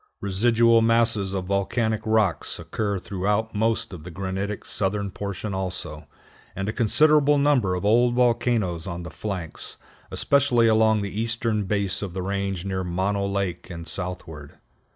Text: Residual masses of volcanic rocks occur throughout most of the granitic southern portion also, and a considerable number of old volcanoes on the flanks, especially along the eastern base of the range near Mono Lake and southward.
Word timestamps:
Residual 0.19 0.81
masses 0.81 1.31
of 1.31 1.45
volcanic 1.45 2.01
rocks 2.05 2.57
occur 2.57 2.97
throughout 2.97 3.53
most 3.53 3.93
of 3.93 4.03
the 4.03 4.09
granitic 4.09 4.65
southern 4.65 5.11
portion 5.11 5.53
also, 5.53 6.07
and 6.55 6.67
a 6.67 6.73
considerable 6.73 7.37
number 7.37 7.75
of 7.75 7.85
old 7.85 8.15
volcanoes 8.15 8.87
on 8.87 9.03
the 9.03 9.11
flanks, 9.11 9.77
especially 10.09 10.67
along 10.67 11.03
the 11.03 11.21
eastern 11.21 11.65
base 11.65 12.01
of 12.01 12.15
the 12.15 12.23
range 12.23 12.65
near 12.65 12.83
Mono 12.83 13.27
Lake 13.27 13.69
and 13.69 13.87
southward. 13.87 14.57